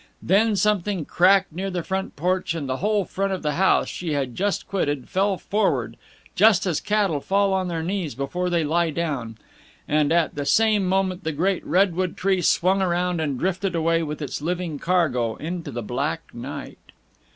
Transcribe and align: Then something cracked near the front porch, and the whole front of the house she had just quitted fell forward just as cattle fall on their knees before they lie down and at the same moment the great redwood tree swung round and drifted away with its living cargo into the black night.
Then 0.23 0.55
something 0.55 1.05
cracked 1.05 1.53
near 1.53 1.69
the 1.69 1.83
front 1.83 2.15
porch, 2.15 2.55
and 2.55 2.67
the 2.67 2.77
whole 2.77 3.05
front 3.05 3.33
of 3.33 3.43
the 3.43 3.51
house 3.51 3.87
she 3.87 4.13
had 4.13 4.33
just 4.33 4.67
quitted 4.67 5.07
fell 5.07 5.37
forward 5.37 5.95
just 6.33 6.65
as 6.65 6.79
cattle 6.81 7.21
fall 7.21 7.53
on 7.53 7.67
their 7.67 7.83
knees 7.83 8.15
before 8.15 8.49
they 8.49 8.63
lie 8.63 8.89
down 8.89 9.37
and 9.87 10.11
at 10.11 10.33
the 10.33 10.45
same 10.47 10.87
moment 10.87 11.23
the 11.23 11.31
great 11.31 11.63
redwood 11.63 12.17
tree 12.17 12.41
swung 12.41 12.81
round 12.81 13.21
and 13.21 13.37
drifted 13.37 13.75
away 13.75 14.01
with 14.01 14.23
its 14.23 14.41
living 14.41 14.79
cargo 14.79 15.35
into 15.35 15.69
the 15.69 15.83
black 15.83 16.33
night. 16.33 16.79